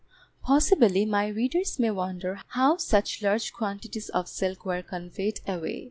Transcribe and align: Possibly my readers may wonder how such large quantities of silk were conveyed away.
Possibly 0.41 1.05
my 1.05 1.27
readers 1.27 1.77
may 1.77 1.91
wonder 1.91 2.39
how 2.47 2.77
such 2.77 3.21
large 3.21 3.53
quantities 3.53 4.09
of 4.09 4.27
silk 4.27 4.65
were 4.65 4.81
conveyed 4.81 5.41
away. 5.47 5.79